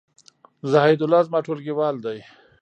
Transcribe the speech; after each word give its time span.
زاهیدالله 0.71 1.19
زما 1.27 1.39
ټولګیوال 1.45 1.95
دی 2.05 2.19